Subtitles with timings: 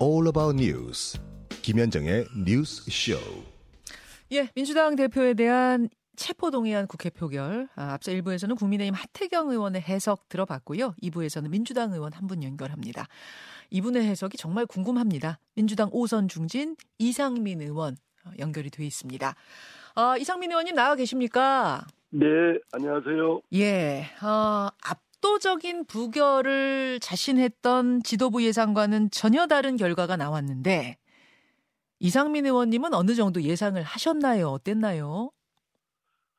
[0.00, 1.18] all about news.
[1.62, 3.18] 김현정의 뉴스 쇼.
[4.32, 7.68] 예, 민주당 대표에 대한 체포동의안 국회 표결.
[7.76, 10.94] 아, 앞서 1부에서는 국민의힘 하태경 의원의 해석 들어봤고요.
[11.02, 13.06] 2부에서는 민주당 의원 한 분 연결합니다.
[13.70, 15.38] 이분의 해석이 정말 궁금합니다.
[15.54, 19.34] 민주당 오선 중진 이상민 의원 어, 연결이 돼 있습니다.
[19.94, 21.86] 아, 이상민 의원님 나와 계십니까?
[22.10, 22.26] 네,
[22.72, 23.40] 안녕하세요.
[23.54, 24.68] 예, 어,
[25.20, 30.96] 압도적인 부결을 자신했던 지도부 예상과는 전혀 다른 결과가 나왔는데
[32.00, 34.48] 이상민 의원님은 어느 정도 예상을 하셨나요?
[34.48, 35.30] 어땠나요?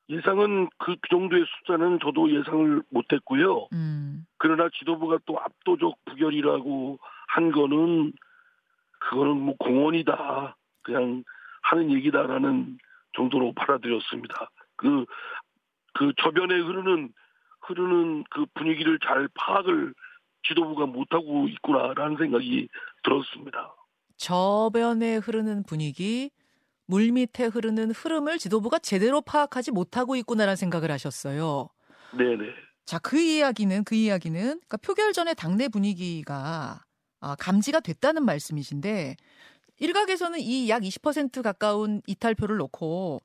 [0.09, 3.67] 예상은 그 정도의 숫자는 저도 예상을 못했고요.
[3.71, 8.11] 음, 그러나 지도부가 또 압도적 부결이라고 한 거는
[8.99, 10.57] 그거는 뭐 공언이다.
[10.81, 11.23] 그냥
[11.61, 12.77] 하는 얘기다라는
[13.15, 14.49] 정도로 받아들였습니다.
[14.75, 15.05] 그,
[15.93, 17.13] 그 저변에 흐르는,
[17.61, 19.93] 흐르는 그 분위기를 잘 파악을
[20.47, 22.67] 지도부가 못하고 있구나라는 생각이
[23.03, 23.75] 들었습니다.
[24.17, 26.31] 저변에 흐르는 분위기,
[26.87, 31.69] 물 밑에 흐르는 흐름을 지도부가 제대로 파악하지 못하고 있구나라는 생각을 하셨어요.
[32.17, 32.45] 네네.
[32.85, 36.83] 자, 그 이야기는 그 이야기는 그러니까 표결 전에 당내 분위기가
[37.19, 39.15] 아, 감지가 됐다는 말씀이신데
[39.79, 43.21] 일각에서는 이 약 20% 가까운 이탈표를 놓고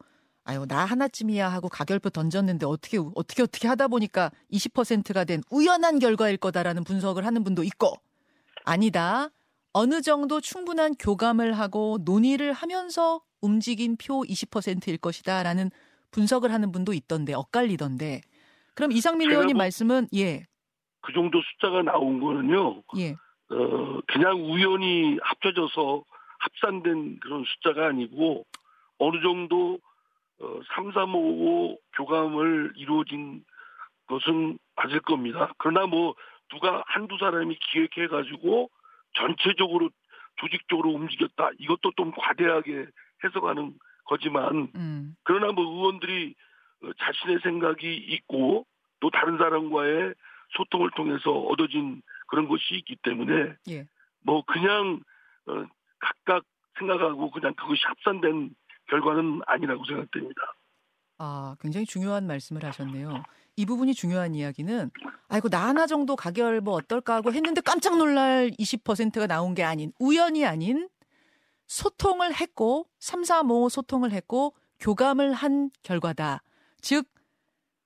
[0.48, 6.36] 아유 나 하나쯤이야 하고 가결표 던졌는데 어떻게 어떻게 어떻게 하다 보니까 20%가 된 우연한 결과일
[6.36, 7.92] 거다라는 분석을 하는 분도 있고
[8.64, 9.30] 아니다
[9.72, 15.70] 어느 정도 충분한 교감을 하고 논의를 하면서 움직인 표 20%일 것이다라는
[16.12, 18.20] 분석을 하는 분도 있던데 엇갈리던데
[18.74, 20.44] 그럼 이상민 의원님 뭐- 말씀은 예
[21.02, 22.82] 그 정도 숫자가 나온 거는요.
[22.98, 23.12] 예.
[23.12, 26.02] 어, 그냥 우연히 합쳐져서
[26.40, 28.44] 합산된 그런 숫자가 아니고
[28.98, 29.78] 어느 정도
[30.40, 31.18] 어, 3, 3, 5,
[31.72, 33.44] 5 교감을 이루어진
[34.06, 35.52] 것은 맞을 겁니다.
[35.58, 36.14] 그러나 뭐
[36.48, 38.70] 누가 한두 사람이 기획해가지고
[39.14, 39.90] 전체적으로
[40.36, 41.50] 조직적으로 움직였다.
[41.58, 42.86] 이것도 좀 과대하게
[43.24, 45.16] 해석하는 거지만 음.
[45.24, 46.34] 그러나 뭐 의원들이
[46.82, 48.66] 어, 자신의 생각이 있고
[49.00, 50.14] 또 다른 사람과의
[50.56, 53.86] 소통을 통해서 얻어진 그런 것이 있기 때문에 예.
[54.22, 55.00] 뭐 그냥
[55.46, 55.64] 어,
[55.98, 56.44] 각각
[56.78, 58.50] 생각하고 그냥 그것이 합산된
[58.88, 60.40] 결과는 아니라고 생각됩니다.
[61.18, 63.22] 아, 굉장히 중요한 말씀을 하셨네요.
[63.56, 64.90] 이 부분이 중요한 이야기는
[65.28, 69.92] 아이고 나 하나 정도 가결 뭐 어떨까 하고 했는데 깜짝 놀랄 20%가 나온 게 아닌
[69.98, 70.88] 우연이 아닌
[71.66, 76.42] 소통을 했고 335 소통을 했고 교감을 한 결과다.
[76.82, 77.06] 즉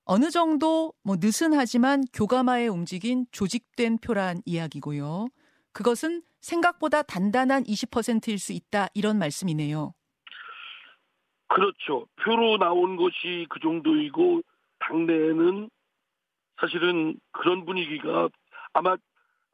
[0.04, 5.28] 어느 정도 뭐 느슨하지만 교감하에 움직인 조직된 표란 이야기고요.
[5.72, 9.94] 그것은 생각보다 단단한 20%일 수 있다 이런 말씀이네요.
[11.50, 12.06] 그렇죠.
[12.22, 14.42] 표로 나온 것이 그 정도이고
[14.78, 15.68] 당내에는
[16.60, 18.28] 사실은 그런 분위기가
[18.72, 18.96] 아마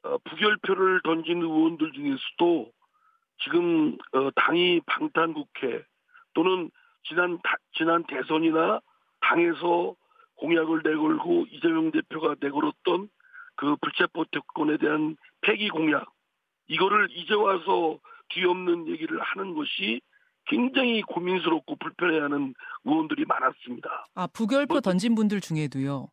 [0.03, 2.71] 어, 부결표를 던진 의원들 중에서도
[3.43, 5.83] 지금 어, 당이 방탄 국회
[6.35, 6.71] 또는
[7.05, 8.81] 지난 다- 지난 대선이나
[9.21, 9.95] 당에서
[10.37, 13.09] 공약을 내걸고 이재명 대표가 내걸었던
[13.57, 16.13] 그 불체포 특권에 대한 폐기 공약
[16.69, 17.99] 이거를 이제 와서
[18.29, 20.03] 뒤엎는 얘기를 하는 것이
[20.47, 24.07] 굉장히 고민스럽고 불편해하는 의원들이 많았습니다.
[24.15, 26.09] 아, 부결표 뭐- 던진 분들 중에도요.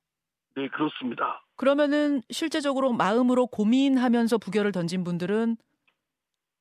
[0.55, 1.43] 네, 그렇습니다.
[1.55, 5.57] 그러면은 실제적으로 마음으로 고민하면서 부결을 던진 분들은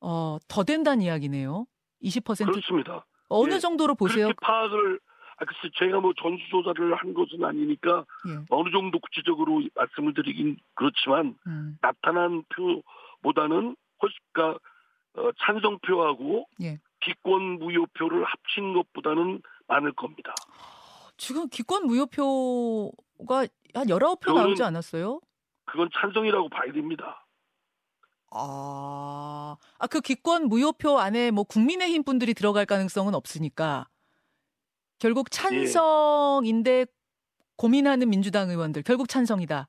[0.00, 1.66] 어, 더 된다는 이야기네요.
[2.02, 3.06] 20% 그렇습니다.
[3.28, 3.58] 어느 예.
[3.58, 4.26] 정도로 보세요?
[4.26, 5.00] 그렇게 파악을
[5.38, 8.44] 아, 글쎄 제가 뭐 전수조사를 한 것은 아니니까 예.
[8.50, 14.58] 어느 정도 구체적으로 말씀을 드리긴 그렇지만 음, 나타난 표보다는 훨씬 그러니까,
[15.14, 16.78] 어, 찬성표하고 예.
[17.04, 20.34] 기권 무효표를 합친 것보다는 많을 겁니다.
[21.16, 25.20] 지금 기권 무효표가 한 19표 그거는- 나오지 않았어요?
[25.64, 27.24] 그건 찬성이라고 봐야 됩니다.
[28.34, 33.88] 아, 아, 그 기권 무효표 안에 뭐 국민의힘 분들이 들어갈 가능성은 없으니까
[34.98, 36.86] 결국 찬성인데
[37.56, 39.68] 고민하는 민주당 의원들 결국 찬성이다.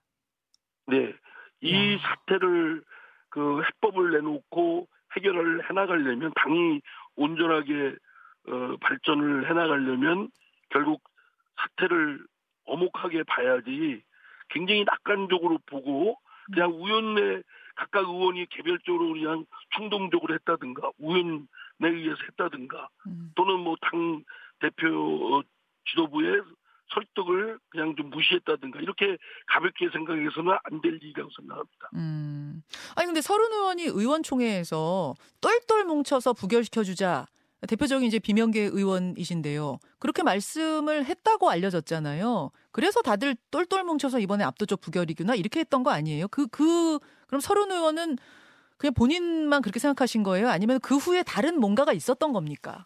[0.87, 1.13] 네.
[1.61, 1.99] 이 야.
[2.01, 2.83] 사태를
[3.29, 6.81] 그 해법을 내놓고 해결을 해나가려면 당이
[7.15, 7.95] 온전하게
[8.47, 10.29] 어, 발전을 해나가려면
[10.69, 11.01] 결국
[11.55, 12.25] 사태를
[12.65, 14.03] 어목하게 봐야지
[14.49, 16.17] 굉장히 낙관적으로 보고
[16.51, 17.41] 그냥 우연에
[17.75, 19.45] 각각 의원이 개별적으로 그냥
[19.75, 21.45] 충동적으로 했다든가 우연에
[21.81, 23.31] 의해서 했다든가 음.
[23.35, 24.23] 또는 뭐 당
[24.59, 25.43] 대표 어,
[25.89, 26.41] 지도부의
[26.93, 29.17] 설득을 그냥 좀 무시했다든가 이렇게
[29.47, 31.89] 가볍게 생각해서는 안 될 일이라고 생각합니다.
[31.95, 32.63] 음.
[32.95, 37.27] 아니 근데 서른 의원이 의원총회에서 똘똘 뭉쳐서 부결시켜 주자.
[37.67, 39.77] 대표적인 이제 비명계 의원이신데요.
[39.99, 42.51] 그렇게 말씀을 했다고 알려졌잖아요.
[42.71, 46.27] 그래서 다들 똘똘 뭉쳐서 이번에 압도적 부결이구나 이렇게 했던 거 아니에요?
[46.27, 48.17] 그 그 그럼 서른 의원은
[48.77, 50.49] 그냥 본인만 그렇게 생각하신 거예요?
[50.49, 52.85] 아니면 그 후에 다른 뭔가가 있었던 겁니까?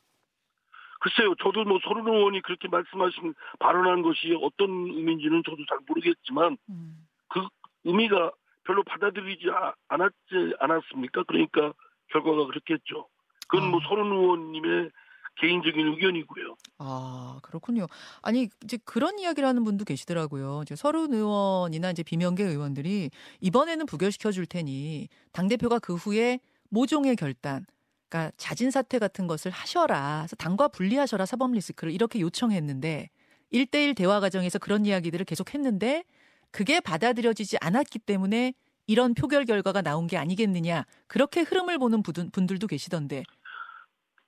[0.99, 7.07] 글쎄요, 저도 뭐 서른 의원이 그렇게 말씀하신 발언한 것이 어떤 의미인지는 저도 잘 모르겠지만 음.
[7.27, 7.41] 그
[7.83, 8.31] 의미가
[8.63, 11.23] 별로 받아들이지 아- 않았지 않았습니까?
[11.23, 11.73] 그러니까
[12.11, 13.07] 결과가 그렇겠죠.
[13.47, 13.87] 그건 뭐 아.
[13.87, 14.91] 서른 의원님의
[15.39, 16.55] 개인적인 의견이고요.
[16.79, 17.85] 아, 그렇군요.
[18.23, 20.61] 아니, 이제 그런 이야기를 하는 분도 계시더라고요.
[20.63, 23.11] 이제 서른 의원이나 이제 비명계 의원들이
[23.41, 26.39] 이번에는 부결시켜 줄 테니 당 대표가 그 후에
[26.69, 27.65] 모종의 결단,
[28.09, 30.19] 그러니까 자진 사퇴 같은 것을 하셔라.
[30.21, 31.25] 그래서 당과 분리하셔라.
[31.25, 33.09] 사법 리스크를 이렇게 요청했는데
[33.53, 36.03] 1대1 대화 과정에서 그런 이야기들을 계속 했는데
[36.51, 38.53] 그게 받아들여지지 않았기 때문에
[38.87, 40.85] 이런 표결 결과가 나온 게 아니겠느냐.
[41.07, 43.23] 그렇게 흐름을 보는 분들- 분들도 계시던데.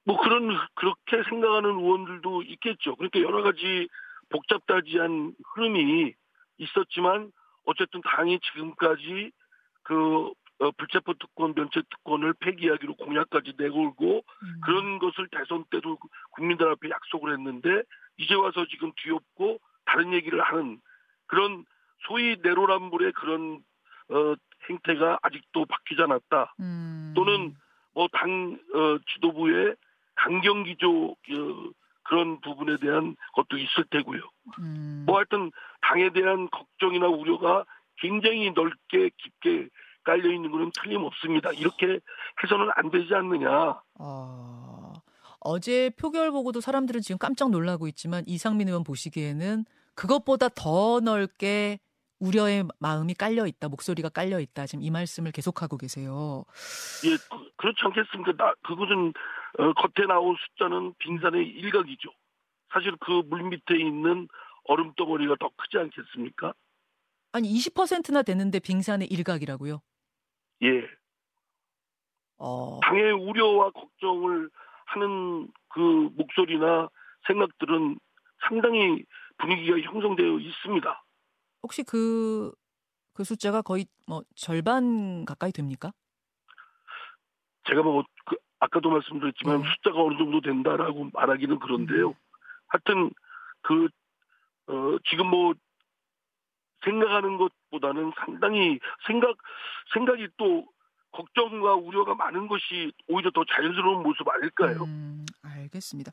[0.03, 2.95] 뭐 그런 그렇게 생각하는 의원들도 있겠죠.
[2.97, 3.87] 그러니까 여러 가지
[4.29, 6.13] 복잡다지한 흐름이
[6.57, 7.31] 있었지만
[7.65, 9.31] 어쨌든 당이 지금까지
[9.83, 14.61] 그 어, 불체포 특권, 면책 특권을 폐기하기로 공약까지 내걸고 음.
[14.63, 15.97] 그런 것을 대선 때도
[16.31, 17.83] 국민들 앞에 약속을 했는데
[18.17, 20.79] 이제 와서 지금 뒤엎고 다른 얘기를 하는
[21.27, 21.65] 그런
[22.07, 23.63] 소위 내로남불의 그런
[24.09, 24.35] 어,
[24.69, 26.53] 행태가 아직도 바뀌지 않았다.
[26.59, 27.13] 음.
[27.15, 27.55] 또는
[27.93, 29.75] 뭐당 어, 지도부의
[30.15, 31.71] 강경기조 그,
[32.03, 34.21] 그런 부분에 대한 것도 있을 테고요.
[34.59, 35.03] 음.
[35.05, 35.51] 뭐 하여튼
[35.81, 37.65] 당에 대한 걱정이나 우려가
[37.97, 39.69] 굉장히 넓게 깊게
[40.09, 41.51] 깔려 있는 것은 틀림없습니다.
[41.51, 41.99] 이렇게
[42.43, 43.79] 해서는 안 되지 않느냐.
[43.99, 44.93] 아,
[45.39, 51.79] 어제 표결 보고도 사람들은 지금 깜짝 놀라고 있지만 이상민 의원 보시기에는 그것보다 더 넓게
[52.19, 54.65] 우려의 마음이 깔려 있다, 목소리가 깔려 있다.
[54.65, 56.43] 지금 이 말씀을 계속하고 계세요.
[57.05, 58.33] 예, 그, 그렇지 않겠습니까?
[58.35, 59.13] 나, 그것은
[59.59, 62.09] 어, 겉에 나온 숫자는 빙산의 일각이죠.
[62.73, 64.27] 사실 그 물 밑에 있는
[64.65, 66.53] 얼음 덩어리가 더 크지 않겠습니까?
[67.31, 69.81] 아니 20%나 되는데 빙산의 일각이라고요?
[70.63, 70.87] 예.
[72.37, 74.49] 어, 당의 우려와 걱정을
[74.85, 76.89] 하는 그 목소리나
[77.27, 77.99] 생각들은
[78.47, 79.03] 상당히
[79.37, 81.03] 분위기가 형성되어 있습니다.
[81.63, 82.51] 혹시 그,
[83.13, 85.91] 그 숫자가 거의 뭐 절반 가까이 됩니까?
[87.67, 89.69] 제가 뭐 그, 아까도 말씀드렸지만 네.
[89.69, 92.15] 숫자가 어느 정도 된다라고 말하기는 그런데요.
[92.67, 93.11] 하여튼
[93.61, 93.89] 그
[94.67, 95.53] 어, 지금 뭐
[96.83, 99.37] 생각하는 것보다는 상당히 생각
[99.93, 100.65] 생각이 또
[101.11, 104.83] 걱정과 우려가 많은 것이 오히려 더 자연스러운 모습 아닐까요?
[104.83, 106.11] 음, 알겠습니다.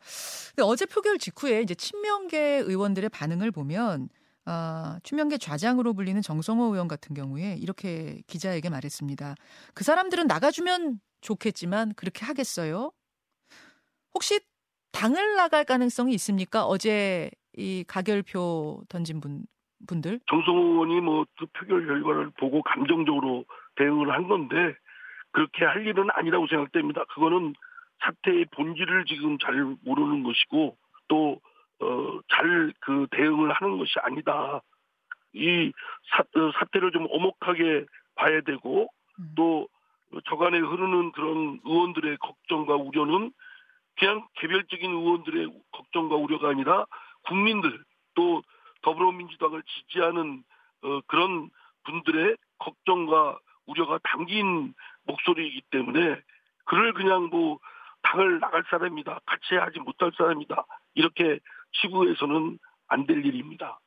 [0.62, 4.08] 어제 표결 직후에 이제 친명계 의원들의 반응을 보면
[4.46, 9.34] 아, 친명계 좌장으로 불리는 정성호 의원 같은 경우에 이렇게 기자에게 말했습니다.
[9.74, 12.92] 그 사람들은 나가주면 좋겠지만 그렇게 하겠어요?
[14.14, 14.40] 혹시
[14.92, 16.64] 당을 나갈 가능성이 있습니까?
[16.64, 19.44] 어제 이 가결표 던진 분
[19.87, 20.20] 분들?
[20.28, 23.44] 정성호 의원이 뭐그 표결 결과를 보고 감정적으로
[23.76, 24.75] 대응을 한 건데
[25.32, 27.05] 그렇게 할 일은 아니라고 생각됩니다.
[27.14, 27.55] 그거는
[28.00, 30.76] 사태의 본질을 지금 잘 모르는 것이고
[31.08, 31.40] 또
[31.81, 34.62] 어, 잘 그 대응을 하는 것이 아니다.
[35.34, 35.73] 이
[36.11, 37.84] 사, 어, 사태를 좀 오목하게
[38.14, 38.88] 봐야 되고
[39.19, 39.32] 음.
[39.37, 39.69] 또
[40.28, 43.32] 저간에 흐르는 그런 의원들의 걱정과 우려는
[43.99, 46.87] 그냥 개별적인 의원들의 걱정과 우려가 아니라
[47.23, 47.82] 국민들
[48.14, 48.43] 또
[48.86, 50.44] 더불어민주당을 지지하는
[50.82, 51.50] 어, 그런
[51.84, 54.74] 분들의 걱정과 우려가 담긴
[55.04, 56.20] 목소리이기 때문에
[56.64, 57.58] 그를 그냥 뭐
[58.02, 61.40] 당을 나갈 사람이다 같이 하지 못할 사람이다 이렇게
[61.80, 62.58] 치부해서는
[62.88, 63.80] 안 될 일입니다.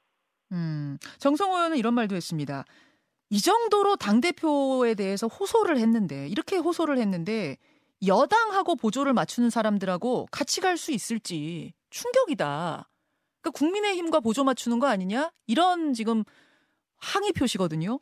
[0.52, 2.66] 음, 정성호 의원은 이런 말도 했습니다.
[3.30, 7.56] 이 정도로 당 대표에 대해서 호소를 했는데, 이렇게 호소를 했는데,
[8.06, 12.89] 여당하고 보조를 맞추는 사람들하고 같이 갈 수 있을지 충격이다.
[13.42, 15.32] 그러니까 국민의힘과 보조 맞추는 거 아니냐?
[15.48, 16.24] 이런 지금
[17.02, 18.00] 항의 표시거든요.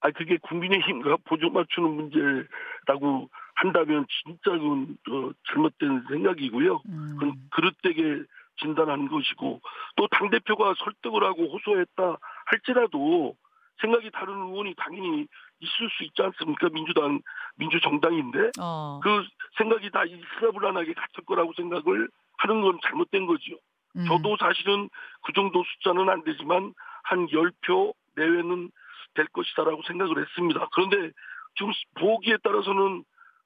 [0.00, 6.82] 아 그게 국민의힘과 보조 맞추는 문제라고 한다면 진짜 그건 어, 잘못된 생각이고요.
[6.88, 8.22] 음, 그건 그릇되게
[8.60, 9.60] 진단하는 것이고
[9.96, 12.16] 또 당 대표가 설득을 하고 호소했다
[12.46, 13.36] 할지라도
[13.80, 15.26] 생각이 다른 의원이 당연히
[15.60, 16.68] 있을 수 있지 않습니까?
[16.70, 17.20] 민주당
[17.56, 19.24] 민주정당인데 어, 그
[19.58, 23.56] 생각이 다 일사불란하게 같을 거라고 생각을 하는 건 잘못된 거지요.
[23.96, 24.88] 음, 저도 사실은
[25.24, 28.70] 그 정도 숫자는 안 되지만 한 10표 내외는
[29.14, 30.68] 될 것이다라고 생각을 했습니다.
[30.72, 31.12] 그런데
[31.56, 33.04] 지금 보기에 따라서는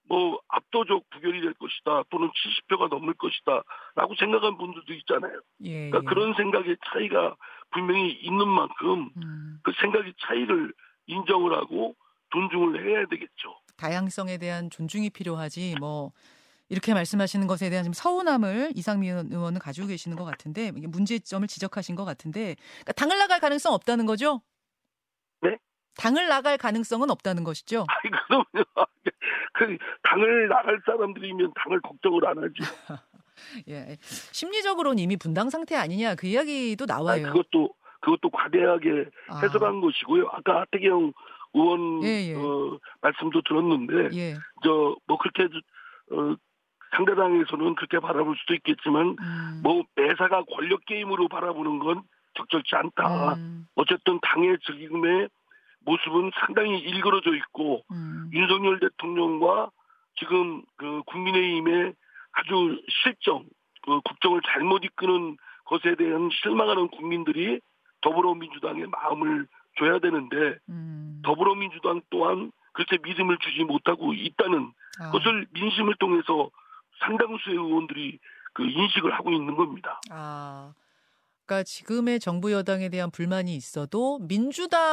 [0.09, 5.40] 뭐 압도적 부결이 될 것이다 또는 70표가 넘을 것이다라고 생각한 분들도 있잖아요.
[5.62, 6.04] 예, 그러니까 예.
[6.04, 7.37] 그런 생각의 차이가
[7.71, 10.73] 분명히 있는 만큼 음, 그 생각의 차이를
[11.07, 11.95] 인정을 하고
[12.33, 13.61] 존중을 해야 되겠죠.
[13.76, 16.12] 다양성에 대한 존중이 필요하지, 뭐,
[16.70, 22.04] 이렇게 말씀하시는 것에 대한 지금 서운함을 이상민 의원은 가지고 계시는 것 같은데, 문제점을 지적하신 것
[22.04, 24.40] 같은데, 그러니까 당을 나갈 가능성 없다는 거죠?
[25.42, 25.58] 네?
[25.96, 27.86] 당을 나갈 가능성은 없다는 것이죠?
[27.90, 28.64] 아니 그럼요.
[29.52, 32.54] 그 당을 나갈 사람들이면 당을 걱정을 안 하죠.
[33.68, 33.96] 예.
[34.00, 37.26] 심리적으로는 이미 분당 상태 아니냐 그 이야기도 나와요.
[37.26, 39.40] 아, 그것도 그것도 과대하게 아.
[39.40, 40.28] 해석한 것이고요.
[40.32, 41.12] 아까 하태경
[41.54, 42.34] 의원 예, 예.
[42.34, 44.34] 어, 말씀도 들었는데 예.
[44.62, 45.44] 저뭐 그렇게
[46.12, 46.36] 어,
[46.97, 49.61] 상대당에서는 그렇게 바라볼 수도 있겠지만 음.
[49.62, 52.02] 뭐 매사가 권력 게임으로 바라보는 건
[52.35, 53.35] 적절치 않다.
[53.35, 53.66] 음.
[53.75, 55.28] 어쨌든 당의 지금의
[55.85, 58.30] 모습은 상당히 일그러져 있고 음.
[58.32, 59.70] 윤석열 대통령과
[60.18, 61.94] 지금 그 국민의힘의
[62.32, 63.44] 아주 실정,
[63.82, 67.61] 그 국정을 잘못 이끄는 것에 대한 실망하는 국민들이
[68.02, 69.47] 더불어민주당의 마음을
[69.78, 71.23] 줘야 되는데 음.
[71.25, 75.11] 더불어민주당 또한 그렇게 믿음을 주지 못하고 있다는 아.
[75.11, 76.50] 것을 민심을 통해서
[77.00, 78.19] 상당수의 의원들이
[78.52, 80.00] 그 인식을 하고 있는 겁니다.
[80.11, 80.73] 아.
[81.47, 84.21] 그러니까 지금의 정부 여당에 대한 불만이 있어도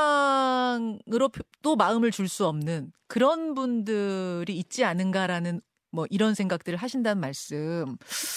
[0.08, 5.62] 민주당으로 표- 또 마음을 줄 수 없는 그런 분들이 있지 않은가라는
[5.92, 7.86] 뭐 이런 생각들을 하신다는 말씀.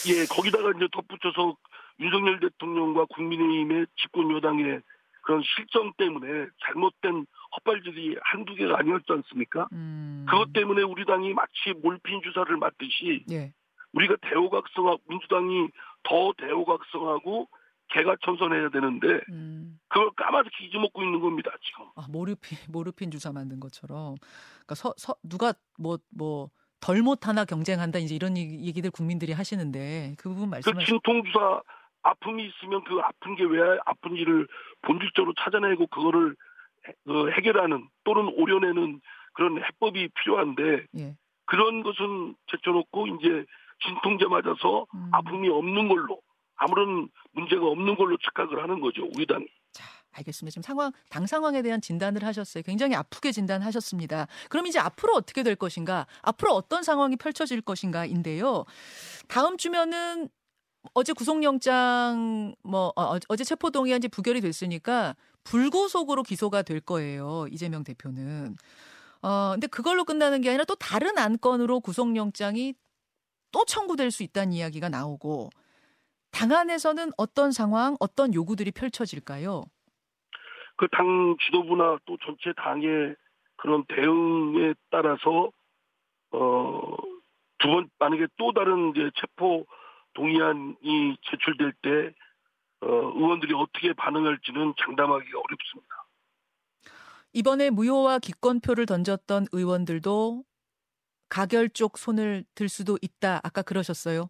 [0.08, 1.56] 예, 거기다가 이제 덧붙여서
[1.98, 4.80] 윤석열 대통령과 국민의힘의 집권 여당의
[5.22, 9.66] 그런 실정 때문에 잘못된 헛발질이 한두 개가 아니었지 않습니까?
[9.72, 10.24] 음.
[10.28, 13.52] 그것 때문에 우리 당이 마치 몰핀 주사를 맞듯이 예.
[13.92, 15.68] 우리가 대호각성하고 민주당이
[16.04, 17.48] 더 대호각성하고
[17.92, 19.78] 개가 천선해야 되는데 음.
[19.88, 21.86] 그걸 까맣게 잊어먹고 있는 겁니다 지금.
[21.96, 24.14] 아, 모르핀 모르핀 주사 만든 것처럼.
[24.60, 26.48] 그러니까 서, 서 누가 뭐 뭐
[26.82, 30.86] 덜 못하나 경쟁한다 이제 이런 얘기- 얘기들 국민들이 하시는데 그 부분 그 말씀하시.
[30.86, 31.60] 진통 주사
[32.02, 34.48] 아픔이 있으면 그 아픈 게 왜 아픈지를
[34.80, 36.34] 본질적으로 찾아내고 그거를
[36.88, 39.02] 해- 그 해결하는 또는 오려내는
[39.34, 41.16] 그런 해법이 필요한데 예.
[41.44, 43.44] 그런 것은 제쳐놓고 이제
[43.84, 45.08] 진통제 맞아서 음.
[45.12, 46.20] 아픔이 없는 걸로
[46.56, 49.46] 아무런 문제가 없는 걸로 착각을 하는 거죠 우리 당이.
[49.72, 50.52] 자, 알겠습니다.
[50.52, 52.62] 지금 상황, 당 상황에 대한 진단을 하셨어요.
[52.64, 54.26] 굉장히 아프게 진단하셨습니다.
[54.48, 56.06] 그럼 이제 앞으로 어떻게 될 것인가?
[56.22, 58.64] 앞으로 어떤 상황이 펼쳐질 것인가인데요.
[59.28, 60.28] 다음 주면은
[60.94, 67.46] 어제 구속영장 뭐 어, 어제 체포동의안지 부결이 됐으니까 불구속으로 기소가 될 거예요.
[67.50, 68.56] 이재명 대표는.
[69.22, 72.74] 어, 근데 그걸로 끝나는 게 아니라 또 다른 안건으로 구속영장이
[73.52, 75.50] 또 청구될 수 있다는 이야기가 나오고
[76.30, 79.64] 당 안에서는 어떤 상황, 어떤 요구들이 펼쳐질까요?
[80.76, 83.14] 그 당 지도부나 또 전체 당의
[83.56, 85.50] 그런 대응에 따라서
[86.32, 86.96] 어
[87.58, 89.66] 두 번 만약에 또 다른 이제 체포
[90.14, 92.14] 동의안이 제출될 때
[92.80, 96.06] 어, 의원들이 어떻게 반응할지는 장담하기가 어렵습니다.
[97.34, 100.42] 이번에 무효와 기권표를 던졌던 의원들도
[101.30, 103.40] 가결 쪽 손을 들 수도 있다.
[103.42, 104.28] 아까 그러셨어요.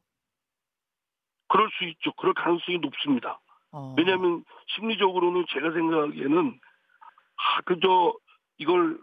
[1.48, 2.12] 그럴 수 있죠.
[2.12, 3.40] 그럴 가능성이 높습니다.
[3.72, 3.94] 어.
[3.96, 6.60] 왜냐하면 심리적으로는 제가 생각하기에는
[7.36, 8.14] 아, 그저
[8.58, 8.98] 이걸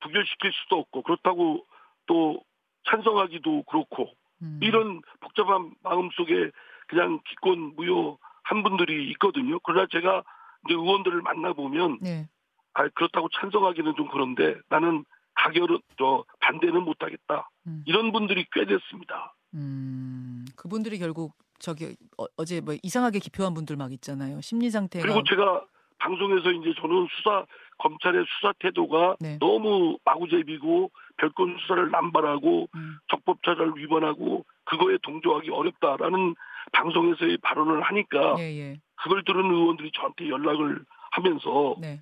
[0.00, 1.64] 부결시킬 수도 없고 그렇다고
[2.06, 2.44] 또
[2.88, 4.10] 찬성하기도 그렇고
[4.42, 4.60] 음.
[4.62, 6.50] 이런 복잡한 마음 속에
[6.88, 9.58] 그냥 기권 무효한 분들이 있거든요.
[9.60, 10.22] 그러나 제가
[10.66, 12.28] 이제 의원들을 만나보면 네.
[12.74, 17.50] 아, 그렇다고 찬성하기는 좀 그런데 나는 가결은 저 반대는 못하겠다.
[17.66, 17.82] 음.
[17.86, 19.34] 이런 분들이 꽤 됐습니다.
[19.54, 20.44] 음.
[20.56, 24.40] 그분들이 결국 저기 어, 제뭐 이상하게 기표한 분들 막 있잖아요.
[24.40, 25.64] 심리 상태가 그리고 제가
[25.98, 27.46] 방송에서 이제 저는 수사
[27.78, 29.38] 검찰의 수사 태도가 네.
[29.38, 32.96] 너무 마구잡이고 별건 수사를 남발하고 음.
[33.08, 36.34] 적법차를 위반하고 그거에 동조하기 어렵다라는
[36.72, 38.80] 방송에서의 발언을 하니까 예, 예.
[38.96, 42.00] 그걸 들은 의원들이 저한테 연락을 하면서 네.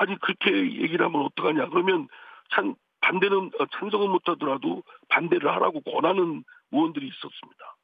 [0.00, 2.08] 아니 그렇게 얘기를 하면 어떡하냐 그러면
[2.54, 6.42] 찬 반대는 어, 찬성은 못하더라도 반대를 하라고 권하는
[6.72, 7.76] 의원들이 있었습니다.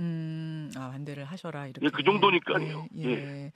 [0.00, 0.70] 음.
[0.76, 1.86] 아, 반대를 하셔라 이렇게.
[1.86, 2.86] 예, 그 정도니까요.
[2.98, 3.04] 예.
[3.04, 3.52] 예.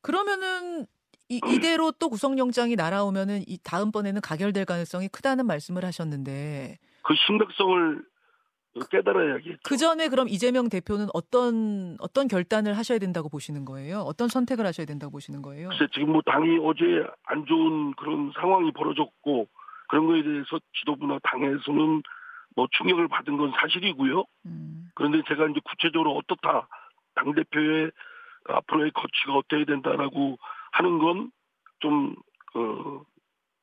[0.00, 0.86] 그러면은
[1.28, 1.40] 이,
[1.76, 8.04] 이대로 또 구속영장이 날아오면은 이 다음번에는 가결될 가능성이 크다는 말씀을 하셨는데 그 심각성을
[8.90, 9.58] 깨달아야겠죠.
[9.64, 13.98] 그 전에 그럼 이재명 대표는 어떤 어떤 결단을 하셔야 된다고 보시는 거예요?
[14.00, 15.68] 어떤 선택을 하셔야 된다고 보시는 거예요?
[15.68, 16.84] 글쎄 지금 뭐 당이 어제
[17.26, 19.48] 안 좋은 그런 상황이 벌어졌고
[19.88, 22.02] 그런 거에 대해서 지도부나 당에서는
[22.56, 24.24] 뭐 충격을 받은 건 사실이고요.
[24.46, 26.68] 음, 그런데 제가 이제 구체적으로 어떻다
[27.14, 27.90] 당 대표의
[28.48, 30.38] 앞으로의 거취가 어떻게 된다라고
[30.72, 32.14] 하는 건좀
[32.54, 33.02] 어,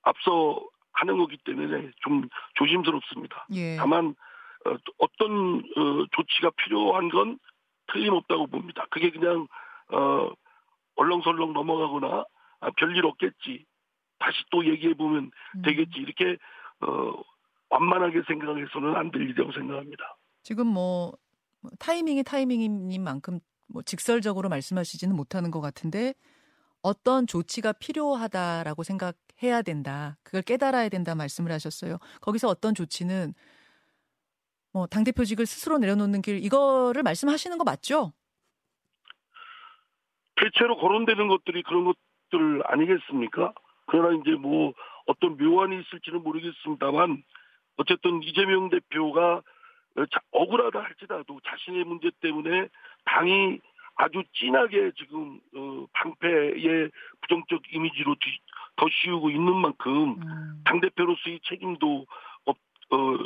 [0.03, 0.61] 앞서
[0.93, 3.47] 하는 거기 때문에 좀 조심스럽습니다.
[3.53, 3.75] 예.
[3.77, 4.15] 다만
[4.65, 7.39] 어, 어떤 어, 조치가 필요한 건
[7.91, 8.85] 틀림없다고 봅니다.
[8.89, 9.47] 그게 그냥
[9.91, 10.31] 어,
[10.95, 12.25] 얼렁설렁 넘어가거나
[12.61, 13.65] 아, 별일 없겠지.
[14.19, 15.61] 다시 또 얘기해 보면 음.
[15.61, 15.91] 되겠지.
[15.97, 16.37] 이렇게
[16.81, 17.13] 어,
[17.69, 20.17] 완만하게 생각해서는 안 될 일이라고 생각합니다.
[20.43, 21.13] 지금 뭐
[21.79, 26.13] 타이밍이 타이밍인 만큼 뭐 직설적으로 말씀하시지는 못하는 것 같은데
[26.81, 30.17] 어떤 조치가 필요하다라고 생각해야 된다.
[30.23, 31.97] 그걸 깨달아야 된다 말씀을 하셨어요.
[32.21, 33.33] 거기서 어떤 조치는
[34.71, 38.13] 뭐 당대표직을 스스로 내려놓는 길 이거를 말씀하시는 거 맞죠?
[40.35, 43.53] 대체로 거론되는 것들이 그런 것들 아니겠습니까?
[43.87, 44.73] 그러나 이제 뭐
[45.07, 47.23] 어떤 묘안이 있을지는 모르겠습니다만
[47.77, 49.41] 어쨌든 이재명 대표가
[50.31, 52.67] 억울하다 할지라도 자신의 문제 때문에
[53.05, 53.59] 당이
[53.95, 56.89] 아주 진하게 지금 어, 방패의
[57.21, 58.39] 부정적 이미지로 뒤,
[58.77, 60.61] 더 씌우고 있는 만큼 음.
[60.63, 62.05] 당 대표로서의 책임도
[62.45, 63.17] 어, 어,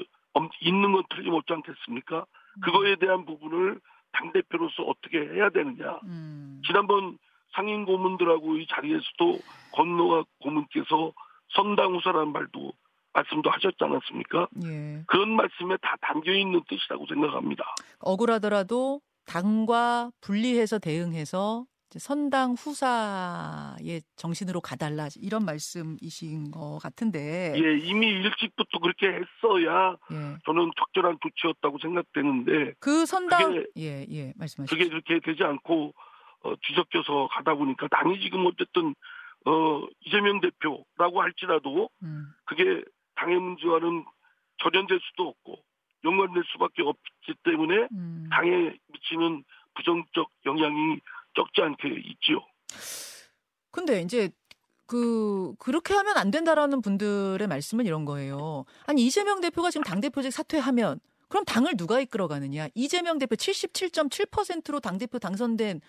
[0.62, 2.26] 있는 건 틀림없지 않겠습니까?
[2.58, 2.62] 음.
[2.62, 3.80] 그거에 대한 부분을
[4.12, 6.00] 당 대표로서 어떻게 해야 되느냐.
[6.04, 6.62] 음.
[6.66, 7.18] 지난번
[7.56, 9.40] 상임 고문들하고 이 자리에서도
[9.74, 11.14] 건노가 고문께서
[11.56, 12.74] 선당후사라는 말도
[13.14, 14.48] 말씀도 하셨지 않았습니까?
[14.66, 15.04] 예.
[15.06, 17.76] 그런 말씀에 다 담겨 있는 뜻이라고 생각합니다.
[18.00, 21.66] 억울하더라도 당과 분리해서 대응해서
[22.00, 27.54] 선당 후사의 정신으로 가달라 이런 말씀이신 것 같은데.
[27.56, 30.38] 예, 이미 일찍부터 그렇게 했어야 예.
[30.46, 32.74] 저는 적절한 조치였다고 생각되는데.
[32.80, 34.76] 그 선당 예, 예, 말씀하시죠.
[34.76, 35.94] 그게 그렇게 되지 않고
[36.44, 38.94] 어, 뒤섞여서 가다 보니까 당이 지금 어쨌든
[39.46, 42.28] 어, 이재명 대표라고 할지라도 음.
[42.46, 42.84] 그게
[43.16, 44.06] 당의 문제와는
[44.62, 45.58] 절연될 수도 없고
[46.04, 48.28] 연관될 수밖에 없기 때문에 음.
[48.32, 49.44] 당에 미치는
[49.76, 51.00] 부정적 영향이
[51.36, 52.40] 적지 않게 있지요.
[53.72, 54.30] 근데 이제
[54.86, 58.66] 그 그렇게 하면 안 된다라는 분들의 말씀은 이런 거예요.
[58.86, 61.00] 아니 이재명 대표가 지금 당 대표직 사퇴하면
[61.30, 62.68] 그럼 당을 누가 이끌어 가느냐?
[62.76, 65.82] 이재명 대표 77.7%로 당 대표 당선된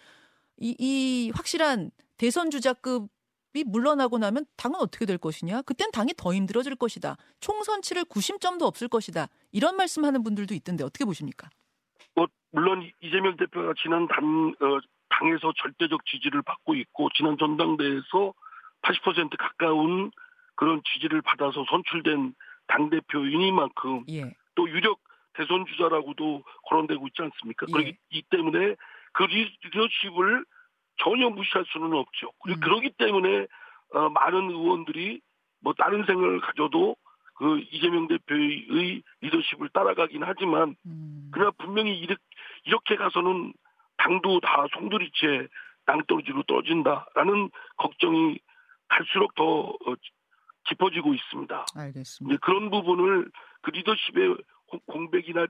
[0.57, 3.09] 이, 이 확실한 대선 주자급
[3.55, 5.63] 이 물러나고 나면 당은 어떻게 될 것이냐?
[5.63, 7.17] 그땐 당이 더 힘들어질 것이다.
[7.41, 9.29] 총선 치를 구심점도 없을 것이다.
[9.53, 11.51] 이런 말씀하는 분들도 있던데 어떻게 보십니까?
[12.15, 14.81] 뭐 물론 이재명 대표가 지난 당 어,
[15.19, 18.35] 당에서 절대적 지지를 받고 있고 지난 전당대회에서
[18.83, 20.11] 80% 가까운
[20.57, 22.35] 그런 지지를 받아서 선출된
[22.67, 24.35] 당 대표이니만큼 예.
[24.55, 24.99] 또 유력
[25.35, 27.67] 대선 주자라고도 거론되고 있지 않습니까?
[27.69, 27.73] 예.
[27.73, 28.77] 그렇기 때문에
[29.13, 30.45] 그 리더십을
[31.03, 32.31] 전혀 무시할 수는 없죠.
[32.49, 32.61] 음.
[32.61, 33.47] 그러기 때문에
[33.95, 35.21] 어, 많은 의원들이
[35.61, 36.97] 뭐 다른 생각을 가져도
[37.35, 41.31] 그 이재명 대표의 리더십을 따라가긴 하지만 음.
[41.33, 42.07] 그러나 분명히
[42.65, 43.53] 이렇게 가서는
[44.05, 45.49] 당도 다 송두리째
[45.87, 48.39] 땅떨어지로 떨어진다라는 걱정이
[48.89, 49.95] 갈수록 더 어,
[50.69, 51.67] 깊어지고 있습니다.
[51.75, 52.39] 알겠습니다.
[52.45, 53.31] 그런 부분을
[53.63, 54.37] 그 리더십의
[54.87, 55.47] 공백이나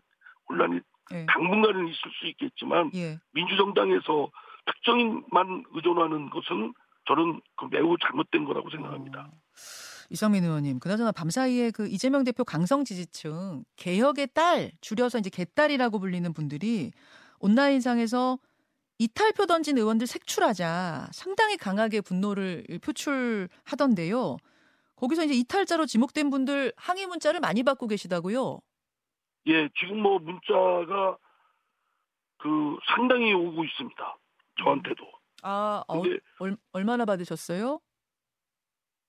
[0.49, 0.81] 혼란이
[1.13, 1.27] 예.
[1.27, 3.19] 당분간은 있을 수 있겠지만 예.
[3.33, 4.31] 민주정당에서
[4.67, 6.73] 특정인만 의존하는 것은
[7.07, 9.29] 저는 그 매우 잘못된 거라고 생각합니다.
[9.31, 9.33] 어.
[10.11, 16.33] 이성민 의원님, 그나저나 밤사이에 그 이재명 대표 강성 지지층 개혁의 딸 줄여서 이제 개딸이라고 불리는
[16.33, 16.93] 분들이
[17.45, 18.39] 온라인상에서
[18.99, 24.39] 이탈표 던진 의원들 색출하자 상당히 강하게 분노를 표출하던데요.
[24.97, 28.61] 거기서 이제 이탈자로 지목된 분들 항의 문자를 많이 받고 계시다고요?
[29.49, 31.19] 예, 지금 뭐 문자가
[32.39, 34.17] 그 상당히 오고 있습니다.
[34.63, 35.05] 저한테도.
[35.43, 36.03] 아, 어,
[36.39, 37.81] 얼, 얼마나 받으셨어요?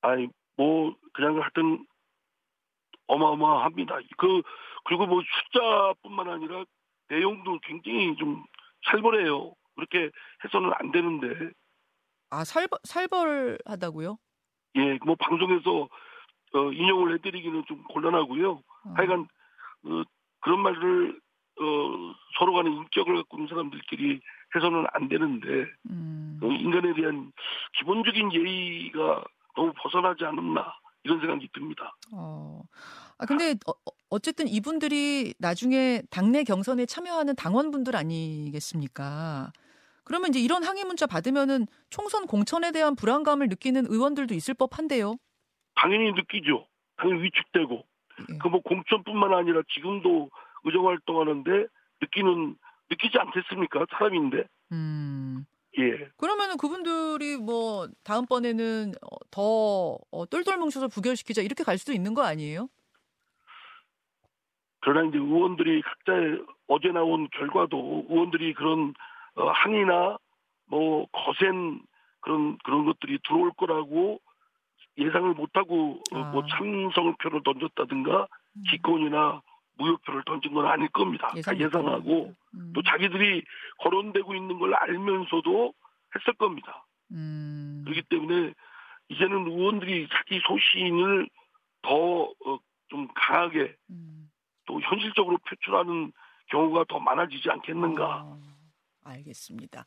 [0.01, 1.85] 아니, 뭐, 그냥 하여튼,
[3.07, 3.99] 어마어마합니다.
[4.17, 4.41] 그,
[4.83, 6.65] 그리고 뭐 숫자뿐만 아니라
[7.09, 8.43] 내용도 굉장히 좀
[8.89, 9.53] 살벌해요.
[9.75, 10.09] 그렇게
[10.43, 11.51] 해서는 안 되는데.
[12.29, 14.17] 아, 살벌, 살벌하다고요?
[14.77, 15.87] 예, 뭐 방송에서
[16.53, 18.51] 어, 인용을 해드리기는 좀 곤란하고요.
[18.51, 18.93] 어.
[18.95, 19.27] 하여간,
[19.83, 20.03] 어,
[20.39, 21.19] 그런 말을,
[21.59, 24.21] 어, 서로 간에 인격을 갖고 있는 사람들끼리
[24.55, 26.39] 해서는 안 되는데 음.
[26.41, 27.31] 인간에 대한
[27.77, 29.23] 기본적인 예의가
[29.55, 31.95] 너무 벗어나지 않았나 이런 생각이 듭니다.
[32.13, 32.61] 어.
[33.17, 33.73] 아 근데 어,
[34.09, 39.51] 어쨌든 이분들이 나중에 당내 경선에 참여하는 당원분들 아니겠습니까?
[40.03, 45.15] 그러면 이제 이런 항의 문자 받으면은 총선 공천에 대한 불안감을 느끼는 의원들도 있을 법한데요.
[45.75, 46.67] 당연히 느끼죠.
[46.97, 47.83] 당연히 위축되고
[48.29, 48.37] 예.
[48.37, 50.29] 그뭐 공천뿐만 아니라 지금도
[50.63, 51.67] 의정 활동하는데
[52.01, 52.55] 느끼는
[52.89, 53.85] 느끼지 않겠습니까?
[53.91, 54.43] 사람인데.
[54.71, 55.45] 음.
[55.77, 56.09] 예.
[56.17, 62.23] 그러면은 그분들이 뭐 다음번에는 어, 더 어, 똘똘 뭉쳐서 부결시키자 이렇게 갈 수도 있는 거
[62.23, 62.69] 아니에요?
[64.85, 68.93] 그러나 이제 의원들이 각자의 어제 나온 결과도 의원들이 그런
[69.33, 70.17] 어, 항의나
[70.67, 71.81] 뭐 거센
[72.21, 74.21] 그런 그런 것들이 들어올 거라고
[74.99, 76.31] 예상을 못하고 어, 뭐 아.
[76.31, 78.63] 뭐 참성을 표를 던졌다든가 음.
[78.69, 79.41] 기권이나
[79.77, 81.33] 무효표를 던진 건 아닐 겁니다.
[81.35, 82.73] 예상 예상하고 음.
[82.75, 83.43] 또 자기들이
[83.79, 85.73] 거론되고 있는 걸 알면서도
[86.15, 86.85] 했을 겁니다.
[87.11, 87.81] 음.
[87.85, 88.53] 그렇기 때문에
[89.09, 91.27] 이제는 의원들이 자기 소신을
[91.81, 94.24] 더좀 어, 강하게 음.
[94.65, 96.11] 또 현실적으로 표출하는
[96.47, 98.23] 경우가 더 많아지지 않겠는가.
[98.23, 98.39] 어,
[99.03, 99.85] 알겠습니다.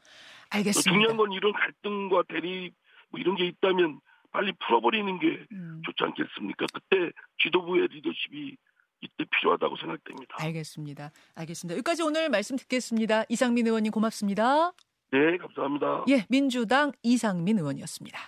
[0.51, 0.91] 알겠습니다.
[0.91, 2.75] 중요한 건 이런 갈등과 대립
[3.11, 5.83] 뭐 이런 게 있다면 빨리 풀어버리는 게 음.
[5.85, 6.67] 좋지 않겠습니까?
[6.73, 7.11] 그때
[7.43, 8.57] 지도부의 리더십이
[9.01, 10.37] 이때 필요하다고 생각됩니다.
[10.41, 11.13] 알겠습니다.
[11.37, 11.77] 알겠습니다.
[11.77, 13.25] 여기까지 오늘 말씀 듣겠습니다.
[13.29, 14.73] 이상민 의원님 고맙습니다.
[15.11, 16.05] 네, 감사합니다.
[16.09, 18.19] 예, 민주당 이상민 의원이었습니다.